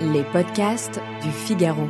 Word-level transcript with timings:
Les 0.00 0.24
podcasts 0.24 1.00
du 1.22 1.30
Figaro. 1.30 1.88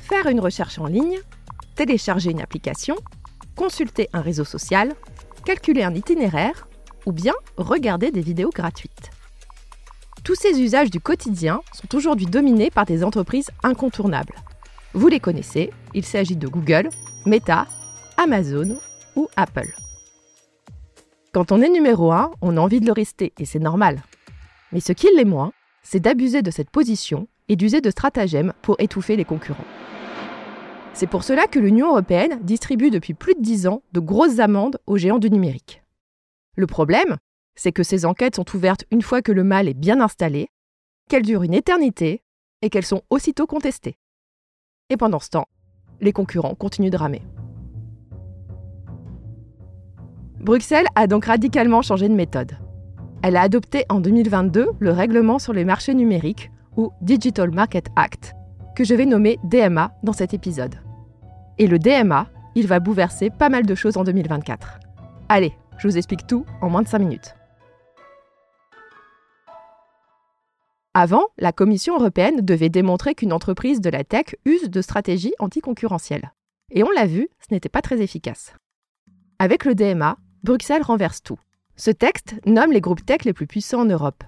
Faire 0.00 0.26
une 0.26 0.40
recherche 0.40 0.78
en 0.78 0.86
ligne, 0.86 1.18
télécharger 1.74 2.30
une 2.30 2.40
application, 2.40 2.96
consulter 3.54 4.08
un 4.12 4.20
réseau 4.20 4.44
social, 4.44 4.94
calculer 5.44 5.82
un 5.82 5.94
itinéraire 5.94 6.68
ou 7.06 7.12
bien 7.12 7.34
regarder 7.56 8.10
des 8.10 8.20
vidéos 8.20 8.50
gratuites. 8.50 9.10
Tous 10.24 10.34
ces 10.34 10.60
usages 10.60 10.90
du 10.90 11.00
quotidien 11.00 11.60
sont 11.72 11.94
aujourd'hui 11.94 12.26
dominés 12.26 12.70
par 12.70 12.84
des 12.84 13.04
entreprises 13.04 13.50
incontournables. 13.62 14.34
Vous 14.92 15.06
les 15.06 15.20
connaissez, 15.20 15.70
il 15.94 16.04
s'agit 16.04 16.36
de 16.36 16.48
Google, 16.48 16.88
Meta, 17.26 17.66
Amazon 18.16 18.78
ou 19.14 19.28
Apple. 19.36 19.72
Quand 21.32 21.52
on 21.52 21.60
est 21.60 21.68
numéro 21.68 22.12
1, 22.12 22.30
on 22.40 22.56
a 22.56 22.60
envie 22.60 22.80
de 22.80 22.86
le 22.86 22.92
rester 22.92 23.32
et 23.38 23.44
c'est 23.44 23.58
normal. 23.58 24.02
Mais 24.72 24.80
ce 24.80 24.92
qui 24.92 25.08
l'est 25.14 25.24
moins, 25.24 25.52
c'est 25.82 26.00
d'abuser 26.00 26.42
de 26.42 26.50
cette 26.50 26.70
position 26.70 27.28
et 27.48 27.56
d'user 27.56 27.80
de 27.80 27.90
stratagèmes 27.90 28.52
pour 28.62 28.76
étouffer 28.80 29.16
les 29.16 29.24
concurrents. 29.24 29.64
C'est 30.94 31.06
pour 31.06 31.24
cela 31.24 31.46
que 31.46 31.58
l'Union 31.58 31.90
européenne 31.90 32.40
distribue 32.42 32.90
depuis 32.90 33.12
plus 33.12 33.34
de 33.34 33.42
10 33.42 33.66
ans 33.66 33.82
de 33.92 34.00
grosses 34.00 34.38
amendes 34.38 34.78
aux 34.86 34.96
géants 34.96 35.18
du 35.18 35.30
numérique. 35.30 35.82
Le 36.56 36.66
problème, 36.66 37.18
c'est 37.54 37.72
que 37.72 37.82
ces 37.82 38.06
enquêtes 38.06 38.36
sont 38.36 38.56
ouvertes 38.56 38.84
une 38.90 39.02
fois 39.02 39.20
que 39.20 39.32
le 39.32 39.44
mal 39.44 39.68
est 39.68 39.74
bien 39.74 40.00
installé, 40.00 40.48
qu'elles 41.08 41.22
durent 41.22 41.42
une 41.42 41.54
éternité 41.54 42.22
et 42.62 42.70
qu'elles 42.70 42.86
sont 42.86 43.02
aussitôt 43.10 43.46
contestées. 43.46 43.98
Et 44.88 44.96
pendant 44.96 45.20
ce 45.20 45.30
temps, 45.30 45.46
les 46.00 46.12
concurrents 46.12 46.54
continuent 46.54 46.90
de 46.90 46.96
ramer. 46.96 47.22
Bruxelles 50.46 50.86
a 50.94 51.08
donc 51.08 51.24
radicalement 51.24 51.82
changé 51.82 52.08
de 52.08 52.14
méthode. 52.14 52.56
Elle 53.24 53.34
a 53.34 53.42
adopté 53.42 53.84
en 53.88 53.98
2022 53.98 54.68
le 54.78 54.90
règlement 54.92 55.40
sur 55.40 55.52
les 55.52 55.64
marchés 55.64 55.92
numériques, 55.92 56.52
ou 56.76 56.92
Digital 57.00 57.50
Market 57.50 57.88
Act, 57.96 58.32
que 58.76 58.84
je 58.84 58.94
vais 58.94 59.06
nommer 59.06 59.40
DMA 59.42 59.92
dans 60.04 60.12
cet 60.12 60.34
épisode. 60.34 60.76
Et 61.58 61.66
le 61.66 61.80
DMA, 61.80 62.28
il 62.54 62.68
va 62.68 62.78
bouleverser 62.78 63.28
pas 63.28 63.48
mal 63.48 63.66
de 63.66 63.74
choses 63.74 63.96
en 63.96 64.04
2024. 64.04 64.78
Allez, 65.28 65.52
je 65.78 65.88
vous 65.88 65.98
explique 65.98 66.28
tout 66.28 66.46
en 66.60 66.70
moins 66.70 66.82
de 66.82 66.88
5 66.88 67.00
minutes. 67.00 67.34
Avant, 70.94 71.24
la 71.38 71.50
Commission 71.50 71.96
européenne 71.96 72.42
devait 72.42 72.68
démontrer 72.68 73.16
qu'une 73.16 73.32
entreprise 73.32 73.80
de 73.80 73.90
la 73.90 74.04
tech 74.04 74.36
use 74.44 74.70
de 74.70 74.80
stratégies 74.80 75.34
anticoncurrentielles. 75.40 76.30
Et 76.70 76.84
on 76.84 76.90
l'a 76.90 77.06
vu, 77.06 77.30
ce 77.40 77.52
n'était 77.52 77.68
pas 77.68 77.82
très 77.82 78.00
efficace. 78.00 78.54
Avec 79.40 79.64
le 79.64 79.74
DMA, 79.74 80.16
Bruxelles 80.46 80.84
renverse 80.84 81.24
tout. 81.24 81.40
Ce 81.74 81.90
texte 81.90 82.36
nomme 82.46 82.70
les 82.70 82.80
groupes 82.80 83.04
tech 83.04 83.24
les 83.24 83.32
plus 83.32 83.48
puissants 83.48 83.80
en 83.80 83.84
Europe. 83.84 84.22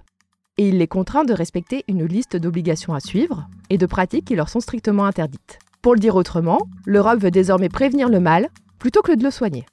Et 0.56 0.68
il 0.68 0.78
les 0.78 0.88
contraint 0.88 1.22
de 1.22 1.32
respecter 1.32 1.84
une 1.86 2.04
liste 2.04 2.36
d'obligations 2.36 2.92
à 2.92 2.98
suivre 2.98 3.46
et 3.70 3.78
de 3.78 3.86
pratiques 3.86 4.24
qui 4.24 4.34
leur 4.34 4.48
sont 4.48 4.58
strictement 4.58 5.04
interdites. 5.04 5.60
Pour 5.80 5.94
le 5.94 6.00
dire 6.00 6.16
autrement, 6.16 6.58
l'Europe 6.86 7.20
veut 7.20 7.30
désormais 7.30 7.68
prévenir 7.68 8.08
le 8.08 8.18
mal 8.18 8.48
plutôt 8.80 9.00
que 9.00 9.12
de 9.12 9.22
le 9.22 9.30
soigner. 9.30 9.64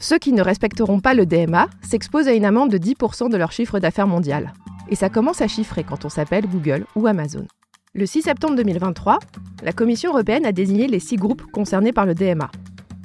Ceux 0.00 0.18
qui 0.18 0.32
ne 0.32 0.42
respecteront 0.42 0.98
pas 0.98 1.14
le 1.14 1.24
DMA 1.24 1.68
s'exposent 1.82 2.26
à 2.26 2.32
une 2.32 2.46
amende 2.46 2.72
de 2.72 2.78
10% 2.78 3.30
de 3.30 3.36
leur 3.36 3.52
chiffre 3.52 3.78
d'affaires 3.78 4.08
mondial. 4.08 4.54
Et 4.88 4.96
ça 4.96 5.08
commence 5.08 5.40
à 5.40 5.46
chiffrer 5.46 5.84
quand 5.84 6.04
on 6.04 6.08
s'appelle 6.08 6.48
Google 6.48 6.84
ou 6.96 7.06
Amazon. 7.06 7.46
Le 7.94 8.06
6 8.06 8.22
septembre 8.22 8.56
2023, 8.56 9.20
la 9.62 9.72
Commission 9.72 10.10
européenne 10.10 10.46
a 10.46 10.52
désigné 10.52 10.88
les 10.88 10.98
six 10.98 11.14
groupes 11.14 11.48
concernés 11.52 11.92
par 11.92 12.06
le 12.06 12.16
DMA. 12.16 12.50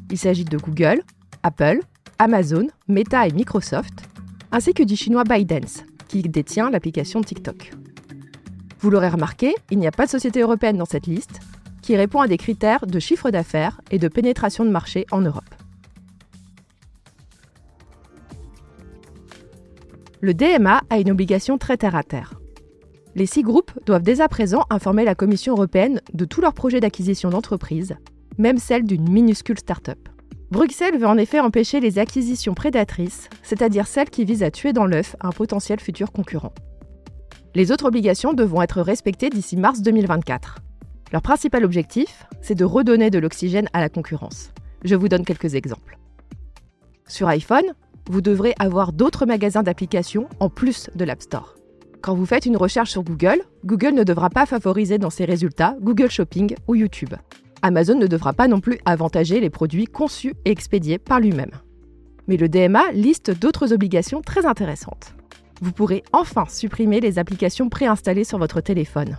Il 0.09 0.17
s'agit 0.17 0.45
de 0.45 0.57
Google, 0.57 1.03
Apple, 1.43 1.81
Amazon, 2.19 2.67
Meta 2.87 3.27
et 3.27 3.31
Microsoft, 3.31 4.09
ainsi 4.51 4.73
que 4.73 4.81
du 4.81 4.95
chinois 4.95 5.23
ByteDance, 5.23 5.83
qui 6.07 6.23
détient 6.23 6.71
l'application 6.71 7.21
TikTok. 7.21 7.73
Vous 8.79 8.89
l'aurez 8.89 9.09
remarqué, 9.09 9.53
il 9.69 9.77
n'y 9.77 9.85
a 9.85 9.91
pas 9.91 10.05
de 10.05 10.11
société 10.11 10.41
européenne 10.41 10.77
dans 10.77 10.85
cette 10.85 11.05
liste 11.05 11.39
qui 11.83 11.95
répond 11.95 12.19
à 12.19 12.27
des 12.27 12.37
critères 12.37 12.87
de 12.87 12.99
chiffre 12.99 13.29
d'affaires 13.29 13.81
et 13.91 13.99
de 13.99 14.07
pénétration 14.07 14.65
de 14.65 14.71
marché 14.71 15.05
en 15.11 15.21
Europe. 15.21 15.43
Le 20.19 20.33
DMA 20.33 20.81
a 20.89 20.99
une 20.99 21.11
obligation 21.11 21.59
très 21.59 21.77
terre 21.77 21.95
à 21.95 22.01
terre. 22.01 22.33
Les 23.13 23.27
six 23.27 23.43
groupes 23.43 23.71
doivent 23.85 24.01
dès 24.01 24.21
à 24.21 24.27
présent 24.27 24.65
informer 24.71 25.05
la 25.05 25.15
Commission 25.15 25.53
européenne 25.53 26.01
de 26.13 26.25
tous 26.25 26.41
leurs 26.41 26.53
projets 26.53 26.79
d'acquisition 26.79 27.29
d'entreprises, 27.29 27.95
même 28.39 28.57
celles 28.57 28.85
d'une 28.85 29.07
minuscule 29.07 29.59
start-up. 29.59 30.09
Bruxelles 30.49 30.97
veut 30.97 31.07
en 31.07 31.17
effet 31.17 31.41
empêcher 31.41 31.81
les 31.81 31.99
acquisitions 31.99 32.53
prédatrices, 32.53 33.29
c'est-à-dire 33.43 33.85
celles 33.85 34.09
qui 34.09 34.23
visent 34.23 34.43
à 34.43 34.51
tuer 34.51 34.71
dans 34.71 34.85
l'œuf 34.85 35.15
un 35.19 35.31
potentiel 35.31 35.79
futur 35.81 36.13
concurrent. 36.13 36.53
Les 37.53 37.71
autres 37.71 37.85
obligations 37.85 38.33
devront 38.33 38.61
être 38.61 38.81
respectées 38.81 39.29
d'ici 39.29 39.57
mars 39.57 39.81
2024. 39.81 40.59
Leur 41.11 41.21
principal 41.21 41.65
objectif, 41.65 42.25
c'est 42.41 42.55
de 42.55 42.63
redonner 42.63 43.09
de 43.09 43.19
l'oxygène 43.19 43.67
à 43.73 43.81
la 43.81 43.89
concurrence. 43.89 44.51
Je 44.85 44.95
vous 44.95 45.09
donne 45.09 45.25
quelques 45.25 45.55
exemples. 45.55 45.97
Sur 47.07 47.27
iPhone, 47.27 47.73
vous 48.09 48.21
devrez 48.21 48.53
avoir 48.57 48.93
d'autres 48.93 49.25
magasins 49.25 49.63
d'applications 49.63 50.29
en 50.39 50.49
plus 50.49 50.89
de 50.95 51.03
l'App 51.03 51.21
Store. 51.21 51.55
Quand 52.01 52.15
vous 52.15 52.25
faites 52.25 52.45
une 52.45 52.57
recherche 52.57 52.91
sur 52.91 53.03
Google, 53.03 53.41
Google 53.65 53.95
ne 53.95 54.03
devra 54.03 54.29
pas 54.29 54.45
favoriser 54.45 54.97
dans 54.97 55.09
ses 55.09 55.25
résultats 55.25 55.75
Google 55.81 56.09
Shopping 56.09 56.55
ou 56.67 56.75
YouTube. 56.75 57.15
Amazon 57.61 57.97
ne 57.97 58.07
devra 58.07 58.33
pas 58.33 58.47
non 58.47 58.59
plus 58.59 58.79
avantager 58.85 59.39
les 59.39 59.49
produits 59.49 59.85
conçus 59.85 60.33
et 60.45 60.51
expédiés 60.51 60.97
par 60.97 61.19
lui-même. 61.19 61.51
Mais 62.27 62.37
le 62.37 62.49
DMA 62.49 62.91
liste 62.93 63.31
d'autres 63.31 63.73
obligations 63.73 64.21
très 64.21 64.45
intéressantes. 64.45 65.13
Vous 65.61 65.71
pourrez 65.71 66.03
enfin 66.13 66.45
supprimer 66.47 66.99
les 66.99 67.19
applications 67.19 67.69
préinstallées 67.69 68.23
sur 68.23 68.37
votre 68.37 68.61
téléphone. 68.61 69.17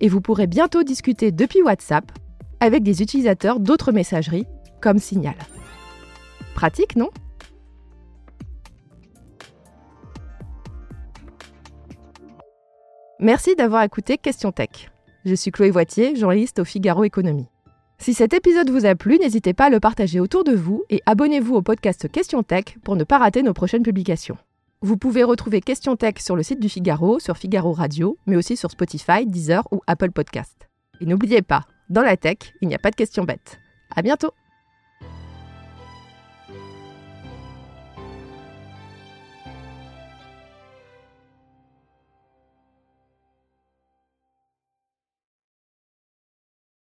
Et 0.00 0.08
vous 0.08 0.20
pourrez 0.20 0.46
bientôt 0.46 0.82
discuter 0.82 1.32
depuis 1.32 1.62
WhatsApp 1.62 2.12
avec 2.60 2.82
des 2.82 3.02
utilisateurs 3.02 3.60
d'autres 3.60 3.92
messageries, 3.92 4.46
comme 4.80 4.98
Signal. 4.98 5.34
Pratique, 6.54 6.96
non? 6.96 7.10
Merci 13.18 13.56
d'avoir 13.56 13.82
écouté 13.82 14.18
Question 14.18 14.52
Tech. 14.52 14.90
Je 15.24 15.34
suis 15.34 15.50
Chloé 15.50 15.70
Voitier, 15.70 16.14
journaliste 16.16 16.60
au 16.60 16.64
Figaro 16.64 17.02
Économie. 17.02 17.48
Si 17.98 18.14
cet 18.14 18.34
épisode 18.34 18.70
vous 18.70 18.86
a 18.86 18.94
plu, 18.94 19.18
n'hésitez 19.18 19.54
pas 19.54 19.64
à 19.66 19.70
le 19.70 19.80
partager 19.80 20.20
autour 20.20 20.44
de 20.44 20.54
vous 20.54 20.84
et 20.90 21.02
abonnez-vous 21.06 21.54
au 21.54 21.62
podcast 21.62 22.08
Question 22.10 22.42
Tech 22.42 22.64
pour 22.84 22.94
ne 22.94 23.04
pas 23.04 23.18
rater 23.18 23.42
nos 23.42 23.54
prochaines 23.54 23.82
publications. 23.82 24.36
Vous 24.82 24.96
pouvez 24.96 25.24
retrouver 25.24 25.60
Question 25.60 25.96
Tech 25.96 26.16
sur 26.18 26.36
le 26.36 26.42
site 26.42 26.60
du 26.60 26.68
Figaro, 26.68 27.18
sur 27.18 27.36
Figaro 27.36 27.72
Radio, 27.72 28.18
mais 28.26 28.36
aussi 28.36 28.56
sur 28.56 28.70
Spotify, 28.70 29.26
Deezer 29.26 29.66
ou 29.72 29.80
Apple 29.86 30.10
Podcast. 30.10 30.68
Et 31.00 31.06
n'oubliez 31.06 31.42
pas, 31.42 31.64
dans 31.88 32.02
la 32.02 32.16
tech, 32.16 32.38
il 32.60 32.68
n'y 32.68 32.74
a 32.74 32.78
pas 32.78 32.90
de 32.90 32.96
questions 32.96 33.24
bêtes. 33.24 33.58
À 33.94 34.02
bientôt! 34.02 34.30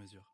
mesure. 0.00 0.24